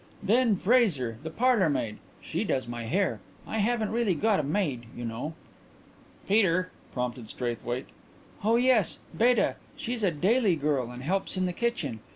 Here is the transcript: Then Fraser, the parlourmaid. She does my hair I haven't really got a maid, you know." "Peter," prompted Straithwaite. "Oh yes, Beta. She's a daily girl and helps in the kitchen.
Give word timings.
Then 0.23 0.55
Fraser, 0.55 1.19
the 1.21 1.29
parlourmaid. 1.29 1.99
She 2.23 2.43
does 2.43 2.67
my 2.67 2.85
hair 2.85 3.19
I 3.45 3.59
haven't 3.59 3.91
really 3.91 4.15
got 4.15 4.39
a 4.39 4.43
maid, 4.43 4.87
you 4.97 5.05
know." 5.05 5.35
"Peter," 6.27 6.71
prompted 6.91 7.29
Straithwaite. 7.29 7.85
"Oh 8.43 8.55
yes, 8.55 8.97
Beta. 9.15 9.57
She's 9.77 10.01
a 10.01 10.09
daily 10.09 10.55
girl 10.55 10.89
and 10.89 11.03
helps 11.03 11.37
in 11.37 11.45
the 11.45 11.53
kitchen. 11.53 11.99